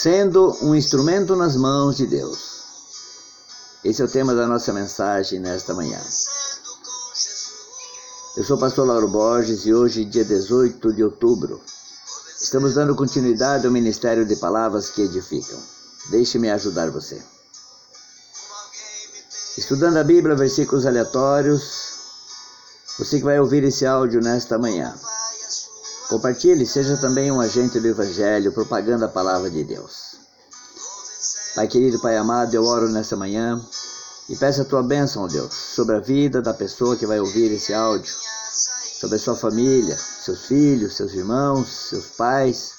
sendo 0.00 0.56
um 0.62 0.74
instrumento 0.74 1.36
nas 1.36 1.54
mãos 1.56 1.98
de 1.98 2.06
Deus. 2.06 2.38
Esse 3.84 4.00
é 4.00 4.04
o 4.06 4.08
tema 4.08 4.34
da 4.34 4.46
nossa 4.46 4.72
mensagem 4.72 5.38
nesta 5.38 5.74
manhã. 5.74 6.00
Eu 8.34 8.42
sou 8.42 8.56
o 8.56 8.60
pastor 8.60 8.86
Lauro 8.86 9.08
Borges 9.08 9.66
e 9.66 9.74
hoje, 9.74 10.06
dia 10.06 10.24
18 10.24 10.94
de 10.94 11.04
outubro, 11.04 11.60
estamos 12.40 12.72
dando 12.72 12.96
continuidade 12.96 13.66
ao 13.66 13.72
ministério 13.72 14.24
de 14.24 14.36
palavras 14.36 14.88
que 14.88 15.02
edificam. 15.02 15.60
Deixe-me 16.08 16.50
ajudar 16.50 16.90
você. 16.90 17.20
Estudando 19.58 19.98
a 19.98 20.04
Bíblia, 20.04 20.34
versículos 20.34 20.86
aleatórios, 20.86 21.90
você 22.98 23.18
que 23.18 23.24
vai 23.24 23.38
ouvir 23.38 23.64
esse 23.64 23.84
áudio 23.84 24.22
nesta 24.22 24.56
manhã. 24.56 24.94
Compartilhe, 26.10 26.66
seja 26.66 26.96
também 26.96 27.30
um 27.30 27.40
agente 27.40 27.78
do 27.78 27.86
Evangelho, 27.86 28.50
propagando 28.50 29.04
a 29.04 29.08
palavra 29.08 29.48
de 29.48 29.62
Deus. 29.62 30.16
Pai 31.54 31.68
querido, 31.68 32.00
Pai 32.00 32.16
amado, 32.16 32.52
eu 32.52 32.64
oro 32.64 32.88
nessa 32.88 33.16
manhã 33.16 33.64
e 34.28 34.34
peço 34.34 34.62
a 34.62 34.64
tua 34.64 34.82
bênção, 34.82 35.28
Deus, 35.28 35.54
sobre 35.54 35.94
a 35.94 36.00
vida 36.00 36.42
da 36.42 36.52
pessoa 36.52 36.96
que 36.96 37.06
vai 37.06 37.20
ouvir 37.20 37.52
esse 37.52 37.72
áudio, 37.72 38.12
sobre 39.00 39.14
a 39.14 39.18
sua 39.20 39.36
família, 39.36 39.96
seus 39.96 40.46
filhos, 40.46 40.96
seus 40.96 41.12
irmãos, 41.14 41.68
seus 41.90 42.06
pais, 42.06 42.72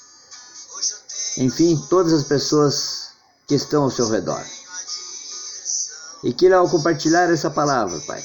enfim, 1.38 1.82
todas 1.88 2.12
as 2.12 2.24
pessoas 2.24 3.12
que 3.48 3.54
estão 3.54 3.84
ao 3.84 3.90
seu 3.90 4.10
redor. 4.10 4.44
E 6.22 6.34
que 6.34 6.52
ao 6.52 6.68
compartilhar 6.68 7.30
essa 7.30 7.50
palavra, 7.50 7.98
Pai, 8.00 8.22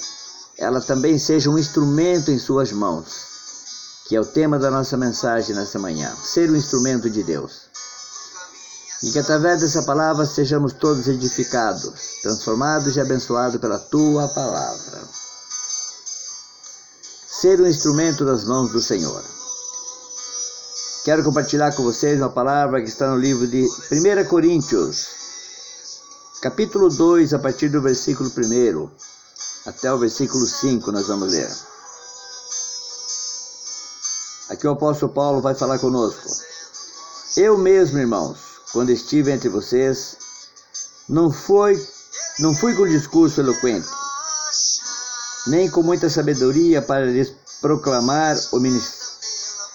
ela 0.58 0.82
também 0.82 1.18
seja 1.18 1.50
um 1.50 1.58
instrumento 1.58 2.30
em 2.30 2.38
suas 2.38 2.74
mãos 2.74 3.37
que 4.08 4.16
é 4.16 4.22
o 4.22 4.26
tema 4.26 4.58
da 4.58 4.72
nossa 4.72 4.96
mensagem 4.96 5.54
nessa 5.54 5.78
manhã, 5.78 6.10
ser 6.16 6.50
um 6.50 6.56
instrumento 6.56 7.09
de 7.09 7.23
Deus. 7.23 7.68
E 9.04 9.12
que 9.12 9.20
através 9.20 9.62
dessa 9.62 9.84
palavra 9.84 10.26
sejamos 10.26 10.73
todos 10.73 11.08
edificados, 11.08 12.22
transformados 12.23 12.96
e 12.96 13.02
abençoados 13.02 13.59
pela 13.59 13.78
tua 13.78 14.28
palavra. 14.30 15.02
Ser 17.28 17.62
um 17.62 17.68
instrumento 17.68 18.26
das 18.26 18.46
mãos 18.46 18.72
do 18.72 18.81
Senhor. 18.81 19.23
Quero 21.03 21.24
compartilhar 21.24 21.76
com 21.76 21.84
vocês 21.84 22.20
uma 22.20 22.30
palavra 22.30 22.81
que 22.81 22.90
está 22.90 23.09
no 23.09 23.18
livro 23.18 23.46
de 23.46 23.68
1 23.92 24.26
Coríntios, 24.28 25.08
capítulo 26.42 26.90
2, 26.90 27.34
a 27.34 27.40
partir 27.40 27.70
do 27.70 27.81
versículo 27.81 28.30
1 28.30 28.90
até 29.66 29.94
o 29.94 29.98
versículo 29.98 30.46
5, 30.46 30.92
nós 30.94 31.08
vamos 31.08 31.34
ler. 31.34 31.77
Aqui 34.50 34.66
o 34.66 34.72
apóstolo 34.72 35.12
Paulo 35.12 35.42
vai 35.42 35.53
falar 35.56 35.78
conosco. 35.78 36.30
Eu 37.36 37.58
mesmo, 37.58 38.00
irmãos, 38.00 38.38
quando 38.72 38.92
estive 38.92 39.31
entre 39.31 39.50
vocês, 39.50 40.17
não 41.09 41.31
foi 41.31 41.76
não 42.40 42.53
fui 42.53 42.75
com 42.75 42.88
discurso 42.88 43.42
eloquente, 43.42 43.88
nem 45.48 45.70
com 45.70 45.81
muita 45.81 46.08
sabedoria 46.08 46.84
para 46.84 47.06
lhes 47.06 47.34
proclamar 47.59 48.38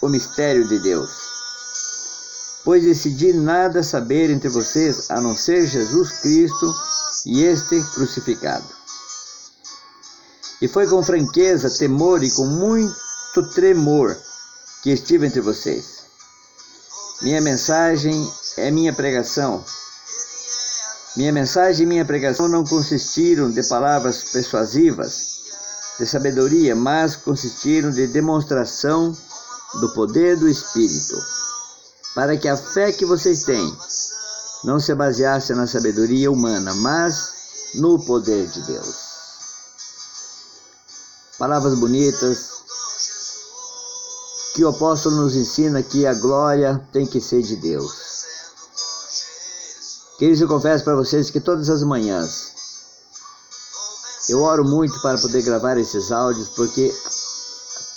o 0.00 0.08
mistério 0.08 0.68
de 0.68 0.78
Deus. 0.78 1.10
Pois 2.64 2.84
decidi 2.84 3.32
nada 3.32 3.82
saber 3.82 4.30
entre 4.30 4.48
vocês 4.48 5.10
a 5.10 5.20
não 5.20 5.36
ser 5.36 5.66
Jesus 5.66 6.20
Cristo 6.20 6.74
e 7.26 7.42
este 7.42 7.82
crucificado. 7.94 8.64
E 10.60 10.68
foi 10.68 10.86
com 10.86 11.02
franqueza, 11.02 11.68
temor 11.68 12.22
e 12.22 12.30
com 12.30 12.46
muito 12.46 13.42
tremor 13.54 14.16
que 14.82 14.90
estive 14.90 15.26
entre 15.26 15.40
vocês. 15.40 16.02
Minha 17.22 17.40
mensagem 17.40 18.30
é 18.56 18.70
minha 18.70 18.92
pregação. 18.92 19.64
Minha 21.16 21.32
mensagem 21.32 21.84
e 21.84 21.88
minha 21.88 22.04
pregação 22.04 22.48
não 22.48 22.64
consistiram 22.64 23.50
de 23.50 23.62
palavras 23.62 24.24
persuasivas, 24.32 25.42
de 25.98 26.06
sabedoria, 26.06 26.74
mas 26.74 27.14
consistiram 27.14 27.90
de 27.90 28.06
demonstração 28.08 29.16
do 29.80 29.94
poder 29.94 30.36
do 30.36 30.48
Espírito, 30.48 31.16
para 32.14 32.36
que 32.36 32.48
a 32.48 32.56
fé 32.56 32.92
que 32.92 33.06
vocês 33.06 33.44
têm 33.44 33.76
não 34.64 34.80
se 34.80 34.94
baseasse 34.94 35.54
na 35.54 35.66
sabedoria 35.66 36.30
humana, 36.30 36.74
mas 36.74 37.32
no 37.76 38.04
poder 38.04 38.46
de 38.48 38.62
Deus. 38.62 39.12
Palavras 41.38 41.78
bonitas, 41.78 42.52
que 44.54 44.64
o 44.64 44.68
apóstolo 44.68 45.16
nos 45.16 45.34
ensina 45.34 45.82
que 45.82 46.06
a 46.06 46.14
glória 46.14 46.86
tem 46.92 47.06
que 47.06 47.20
ser 47.20 47.42
de 47.42 47.56
Deus. 47.56 47.92
Queridos, 50.18 50.40
eu 50.40 50.48
confesso 50.48 50.84
para 50.84 50.94
vocês 50.94 51.30
que 51.30 51.40
todas 51.40 51.70
as 51.70 51.82
manhãs 51.82 52.52
eu 54.28 54.40
oro 54.42 54.64
muito 54.64 55.00
para 55.02 55.18
poder 55.18 55.42
gravar 55.42 55.76
esses 55.78 56.12
áudios, 56.12 56.48
porque 56.50 56.94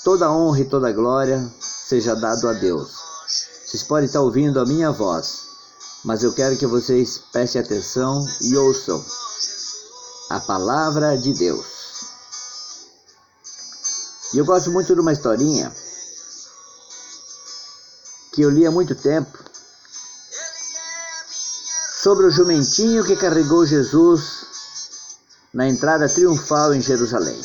toda 0.04 0.32
honra 0.32 0.62
e 0.62 0.66
toda 0.66 0.92
glória 0.92 1.54
seja 1.60 2.16
dado 2.16 2.48
a 2.48 2.54
Deus. 2.54 2.94
Vocês 3.66 3.84
podem 3.84 4.06
estar 4.06 4.22
ouvindo 4.22 4.60
a 4.60 4.66
minha 4.66 4.92
voz, 4.92 5.44
mas 6.04 6.24
eu 6.24 6.34
quero 6.34 6.58
que 6.58 6.66
vocês 6.66 7.22
prestem 7.32 7.62
atenção 7.62 8.26
e 8.42 8.58
ouçam 8.58 9.04
a 10.32 10.40
palavra 10.40 11.16
de 11.16 11.34
Deus. 11.34 11.66
E 14.34 14.38
eu 14.40 14.46
gosto 14.46 14.72
muito 14.72 14.96
de 14.96 15.00
uma 15.00 15.14
historinha 15.14 15.72
que 18.36 18.42
eu 18.42 18.50
li 18.50 18.68
há 18.68 18.72
muito 18.72 18.94
tempo, 18.94 19.40
sobre 22.04 22.26
o 22.26 22.30
jumentinho 22.30 23.06
que 23.06 23.16
carregou 23.16 23.66
Jesus 23.66 24.46
na 25.54 25.70
entrada 25.70 26.10
triunfal 26.10 26.74
em 26.74 26.82
Jerusalém. 26.82 27.42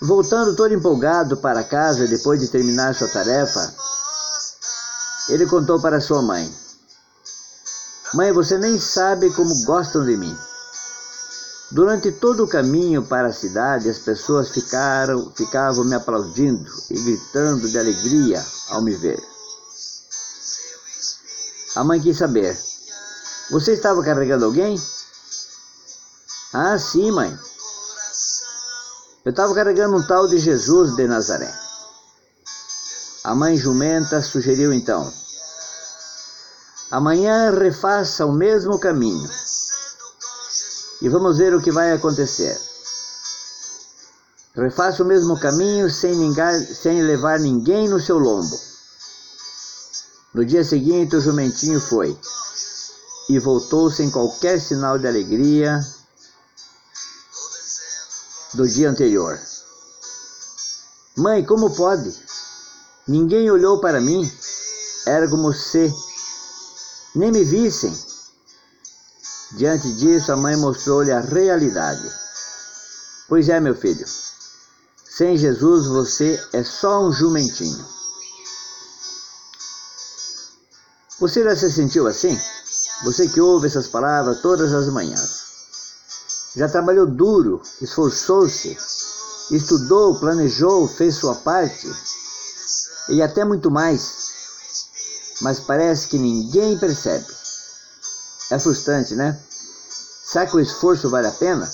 Voltando 0.00 0.54
todo 0.54 0.72
empolgado 0.72 1.36
para 1.38 1.64
casa 1.64 2.06
depois 2.06 2.40
de 2.40 2.46
terminar 2.46 2.94
sua 2.94 3.08
tarefa, 3.08 3.74
ele 5.28 5.44
contou 5.44 5.80
para 5.80 6.00
sua 6.00 6.22
mãe: 6.22 6.48
Mãe, 8.14 8.30
você 8.30 8.56
nem 8.56 8.78
sabe 8.78 9.30
como 9.34 9.64
gostam 9.64 10.04
de 10.04 10.16
mim. 10.16 10.38
Durante 11.74 12.12
todo 12.12 12.44
o 12.44 12.48
caminho 12.48 13.02
para 13.02 13.26
a 13.26 13.32
cidade, 13.32 13.90
as 13.90 13.98
pessoas 13.98 14.48
ficaram, 14.50 15.32
ficavam 15.34 15.84
me 15.84 15.96
aplaudindo 15.96 16.70
e 16.88 16.94
gritando 16.94 17.68
de 17.68 17.76
alegria 17.76 18.40
ao 18.68 18.80
me 18.80 18.94
ver. 18.94 19.20
A 21.74 21.82
mãe 21.82 22.00
quis 22.00 22.16
saber: 22.16 22.56
Você 23.50 23.72
estava 23.72 24.04
carregando 24.04 24.44
alguém? 24.44 24.80
Ah, 26.52 26.78
sim, 26.78 27.10
mãe. 27.10 27.36
Eu 29.24 29.30
estava 29.30 29.52
carregando 29.52 29.96
um 29.96 30.06
tal 30.06 30.28
de 30.28 30.38
Jesus 30.38 30.94
de 30.94 31.08
Nazaré. 31.08 31.52
A 33.24 33.34
mãe 33.34 33.56
jumenta 33.56 34.22
sugeriu 34.22 34.72
então: 34.72 35.12
Amanhã 36.92 37.50
refaça 37.50 38.24
o 38.24 38.32
mesmo 38.32 38.78
caminho 38.78 39.28
e 41.04 41.08
vamos 41.10 41.36
ver 41.36 41.54
o 41.54 41.60
que 41.60 41.70
vai 41.70 41.92
acontecer. 41.92 42.58
Refaça 44.56 45.02
o 45.02 45.06
mesmo 45.06 45.38
caminho 45.38 45.90
sem, 45.90 46.16
ninguém, 46.16 46.64
sem 46.64 47.02
levar 47.02 47.38
ninguém 47.38 47.86
no 47.90 48.00
seu 48.00 48.18
lombo. 48.18 48.58
No 50.32 50.46
dia 50.46 50.64
seguinte, 50.64 51.14
o 51.14 51.20
jumentinho 51.20 51.78
foi 51.78 52.18
e 53.28 53.38
voltou 53.38 53.90
sem 53.90 54.10
qualquer 54.10 54.58
sinal 54.58 54.98
de 54.98 55.06
alegria 55.06 55.78
do 58.54 58.66
dia 58.66 58.88
anterior. 58.88 59.38
Mãe, 61.18 61.44
como 61.44 61.76
pode? 61.76 62.18
Ninguém 63.06 63.50
olhou 63.50 63.78
para 63.78 64.00
mim. 64.00 64.26
Era 65.04 65.28
como 65.28 65.52
se 65.52 65.92
nem 67.14 67.30
me 67.30 67.44
vissem. 67.44 67.94
Diante 69.56 69.92
disso, 69.94 70.32
a 70.32 70.36
mãe 70.36 70.56
mostrou-lhe 70.56 71.12
a 71.12 71.20
realidade. 71.20 72.10
Pois 73.28 73.48
é, 73.48 73.60
meu 73.60 73.74
filho, 73.74 74.04
sem 75.04 75.36
Jesus 75.36 75.86
você 75.86 76.42
é 76.52 76.64
só 76.64 77.04
um 77.04 77.12
jumentinho. 77.12 77.84
Você 81.20 81.44
já 81.44 81.54
se 81.54 81.70
sentiu 81.70 82.08
assim? 82.08 82.36
Você 83.04 83.28
que 83.28 83.40
ouve 83.40 83.68
essas 83.68 83.86
palavras 83.86 84.40
todas 84.40 84.72
as 84.72 84.88
manhãs. 84.88 85.44
Já 86.56 86.68
trabalhou 86.68 87.06
duro, 87.06 87.62
esforçou-se, 87.80 88.76
estudou, 89.52 90.18
planejou, 90.18 90.88
fez 90.88 91.14
sua 91.14 91.36
parte 91.36 91.88
e 93.08 93.22
até 93.22 93.44
muito 93.44 93.70
mais. 93.70 94.32
Mas 95.40 95.60
parece 95.60 96.08
que 96.08 96.18
ninguém 96.18 96.76
percebe. 96.76 97.43
É 98.50 98.58
frustrante, 98.58 99.14
né? 99.14 99.38
Será 100.24 100.46
que 100.46 100.56
o 100.56 100.60
esforço 100.60 101.08
vale 101.08 101.28
a 101.28 101.32
pena? 101.32 101.70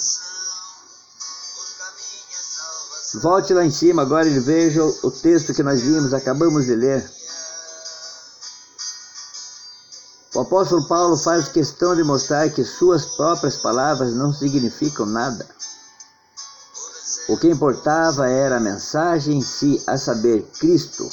Volte 3.14 3.52
lá 3.52 3.64
em 3.64 3.70
cima 3.70 4.02
agora 4.02 4.28
e 4.28 4.38
veja 4.38 4.84
o 4.84 5.11
texto 5.11 5.52
que 5.52 5.62
nós 5.62 5.81
vimos, 5.81 6.14
acabamos 6.14 6.67
de 6.67 6.76
ler. 6.76 7.11
O 10.34 10.40
apóstolo 10.40 10.87
Paulo 10.87 11.17
faz 11.17 11.49
questão 11.49 11.96
de 11.96 12.05
mostrar 12.05 12.49
que 12.50 12.64
suas 12.64 13.05
próprias 13.16 13.56
palavras 13.56 14.14
não 14.14 14.32
significam 14.32 15.06
nada. 15.06 15.44
O 17.28 17.37
que 17.37 17.49
importava 17.49 18.28
era 18.28 18.58
a 18.58 18.61
mensagem 18.61 19.38
em 19.38 19.43
si, 19.43 19.82
a 19.87 19.99
saber, 19.99 20.43
Cristo. 20.58 21.08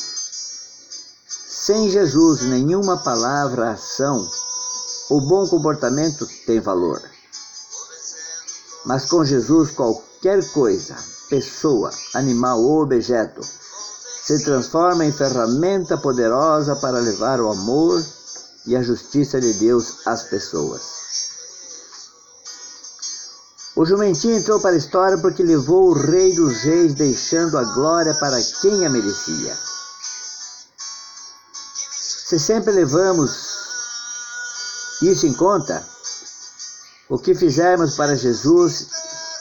Sem 1.28 1.90
Jesus, 1.90 2.42
nenhuma 2.42 2.98
palavra, 2.98 3.72
ação 3.72 4.28
ou 5.10 5.22
bom 5.22 5.48
comportamento 5.48 6.28
tem 6.46 6.60
valor. 6.60 7.02
Mas 8.86 9.06
com 9.06 9.24
Jesus, 9.24 9.72
qualquer 9.72 10.46
coisa, 10.52 10.96
pessoa, 11.30 11.92
animal 12.14 12.62
ou 12.62 12.82
objeto 12.82 13.42
se 13.42 14.44
transforma 14.44 15.06
em 15.06 15.12
ferramenta 15.12 15.98
poderosa 15.98 16.76
para 16.76 17.00
levar 17.00 17.40
o 17.40 17.50
amor 17.50 18.04
e 18.66 18.76
a 18.76 18.84
justiça 18.84 19.40
de 19.40 19.54
Deus 19.54 20.06
às 20.06 20.24
pessoas. 20.24 20.98
O 23.76 23.86
jumentinho 23.86 24.38
entrou 24.38 24.60
para 24.60 24.72
a 24.72 24.78
história 24.78 25.18
porque 25.20 25.44
levou 25.44 25.90
o 25.90 25.94
Rei 25.94 26.34
dos 26.34 26.62
Reis, 26.64 26.94
deixando 26.96 27.58
a 27.58 27.64
glória 27.64 28.14
para 28.16 28.38
quem 28.62 28.86
a 28.86 28.90
merecia. 28.90 29.56
Se 32.28 32.40
sempre 32.40 32.74
levamos 32.74 33.57
isso 35.02 35.28
em 35.28 35.34
conta, 35.34 35.86
o 37.10 37.20
que 37.20 37.36
fizermos 37.36 37.96
para 37.96 38.16
Jesus 38.16 38.88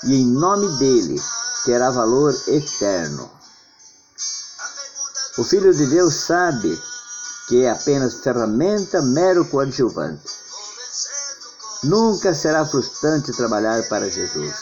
e 0.05 0.15
em 0.15 0.27
nome 0.27 0.69
dele 0.79 1.21
terá 1.65 1.91
valor 1.91 2.35
eterno. 2.47 3.31
O 5.39 5.45
Filho 5.45 5.75
de 5.75 5.87
Deus 5.87 6.15
sabe 6.15 6.81
que 7.49 7.63
é 7.63 7.71
apenas 7.71 8.15
ferramenta, 8.15 9.01
mero 9.03 9.45
coadjuvante. 9.47 10.37
Nunca 11.85 12.35
será 12.35 12.65
frustrante 12.67 13.33
trabalhar 13.33 13.83
para 13.89 14.11
Jesus, 14.11 14.55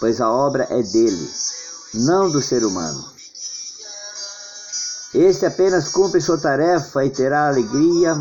pois 0.00 0.20
a 0.20 0.30
obra 0.30 0.66
é 0.70 0.82
dele, 0.82 1.30
não 1.94 2.30
do 2.30 2.40
ser 2.40 2.64
humano. 2.64 3.04
Este 5.14 5.46
apenas 5.46 5.88
cumpre 5.88 6.20
sua 6.20 6.38
tarefa 6.38 7.04
e 7.04 7.10
terá 7.10 7.48
alegria 7.48 8.14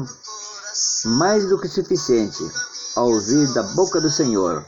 mais 1.06 1.48
do 1.48 1.60
que 1.60 1.68
suficiente 1.68 2.44
ao 2.96 3.08
ouvir 3.10 3.54
da 3.54 3.62
boca 3.62 4.02
do 4.02 4.10
Senhor. 4.10 4.66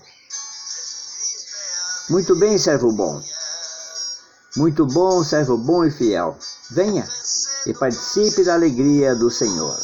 Muito 2.09 2.35
bem, 2.35 2.57
servo 2.57 2.91
bom. 2.91 3.21
Muito 4.55 4.85
bom, 4.85 5.23
servo 5.23 5.57
bom 5.57 5.83
e 5.83 5.91
fiel. 5.91 6.37
Venha 6.69 7.07
e 7.65 7.73
participe 7.73 8.43
da 8.43 8.53
alegria 8.53 9.15
do 9.15 9.29
Senhor. 9.29 9.77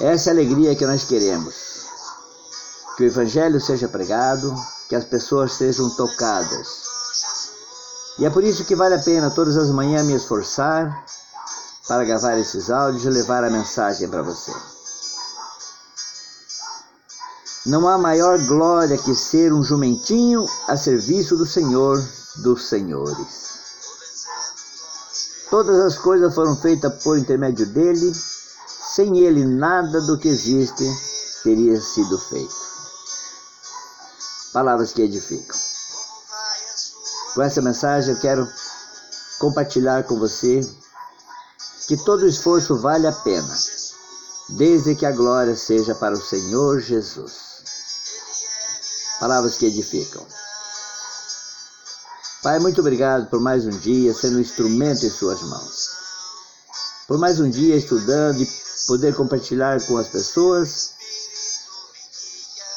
Essa 0.00 0.30
é 0.30 0.32
a 0.32 0.34
alegria 0.34 0.74
que 0.74 0.86
nós 0.86 1.04
queremos. 1.04 1.54
Que 2.96 3.04
o 3.04 3.06
Evangelho 3.06 3.60
seja 3.60 3.88
pregado, 3.88 4.54
que 4.88 4.96
as 4.96 5.04
pessoas 5.04 5.52
sejam 5.52 5.90
tocadas. 5.90 6.84
E 8.18 8.24
é 8.24 8.30
por 8.30 8.44
isso 8.44 8.64
que 8.64 8.76
vale 8.76 8.94
a 8.94 9.02
pena 9.02 9.30
todas 9.30 9.56
as 9.56 9.70
manhãs 9.70 10.06
me 10.06 10.14
esforçar 10.14 11.04
para 11.86 12.04
gravar 12.04 12.38
esses 12.38 12.70
áudios 12.70 13.04
e 13.04 13.10
levar 13.10 13.44
a 13.44 13.50
mensagem 13.50 14.08
para 14.08 14.22
você. 14.22 14.52
Não 17.66 17.88
há 17.88 17.96
maior 17.96 18.38
glória 18.46 18.98
que 18.98 19.14
ser 19.14 19.52
um 19.52 19.62
jumentinho 19.62 20.46
a 20.68 20.76
serviço 20.76 21.36
do 21.36 21.46
Senhor 21.46 21.96
dos 22.36 22.68
Senhores. 22.68 23.54
Todas 25.50 25.78
as 25.80 25.98
coisas 25.98 26.34
foram 26.34 26.56
feitas 26.56 27.02
por 27.02 27.18
intermédio 27.18 27.66
dele, 27.66 28.12
sem 28.94 29.18
ele 29.18 29.44
nada 29.44 30.00
do 30.02 30.18
que 30.18 30.28
existe 30.28 30.84
teria 31.42 31.80
sido 31.80 32.18
feito. 32.18 32.54
Palavras 34.52 34.92
que 34.92 35.02
edificam. 35.02 35.56
Com 37.34 37.42
essa 37.42 37.60
mensagem 37.62 38.14
eu 38.14 38.20
quero 38.20 38.48
compartilhar 39.38 40.04
com 40.04 40.18
você 40.18 40.60
que 41.86 41.96
todo 41.98 42.26
esforço 42.26 42.76
vale 42.76 43.06
a 43.06 43.12
pena, 43.12 43.54
desde 44.50 44.94
que 44.94 45.04
a 45.04 45.12
glória 45.12 45.56
seja 45.56 45.94
para 45.94 46.14
o 46.14 46.22
Senhor 46.22 46.80
Jesus. 46.80 47.32
Palavras 49.20 49.56
que 49.56 49.66
edificam. 49.66 50.26
Pai, 52.42 52.58
muito 52.58 52.80
obrigado 52.80 53.28
por 53.28 53.40
mais 53.40 53.64
um 53.66 53.70
dia 53.70 54.14
sendo 54.14 54.36
um 54.36 54.40
instrumento 54.40 55.04
em 55.04 55.10
Suas 55.10 55.40
mãos. 55.42 55.90
Por 57.06 57.18
mais 57.18 57.38
um 57.40 57.48
dia 57.48 57.76
estudando 57.76 58.42
e 58.42 58.48
poder 58.86 59.14
compartilhar 59.14 59.80
com 59.86 59.96
as 59.98 60.08
pessoas 60.08 60.90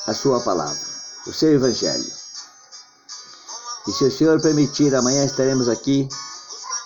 a 0.06 0.13
Sua 0.13 0.39
palavra, 0.42 0.80
o 1.25 1.33
seu 1.33 1.54
Evangelho. 1.54 2.12
E 3.88 3.92
se 3.92 4.04
o 4.04 4.12
Senhor 4.12 4.42
permitir, 4.42 4.94
amanhã 4.94 5.25
estaremos 5.25 5.69
aqui 5.69 6.07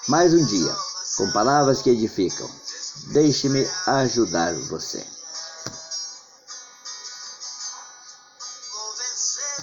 mais 0.08 0.34
um 0.34 0.46
dia 0.46 0.91
com 1.22 1.32
palavras 1.32 1.84
que 1.84 1.92
edificam. 1.92 2.50
Deixe-me 3.14 3.64
ajudar 3.86 4.56
você. 4.56 5.11